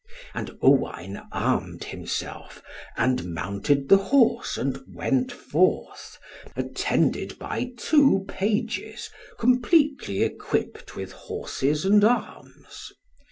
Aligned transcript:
And 0.33 0.57
Owain 0.63 1.21
armed 1.31 1.83
himself, 1.83 2.63
and 2.97 3.35
mounted 3.35 3.87
the 3.87 3.97
horse, 3.99 4.57
and 4.57 4.79
went 4.91 5.31
forth, 5.31 6.17
attended 6.55 7.37
by 7.37 7.73
two 7.77 8.25
pages 8.27 9.11
completely 9.37 10.23
equipped, 10.23 10.95
with 10.95 11.11
horses 11.11 11.85
and 11.85 12.03
arms. 12.03 12.91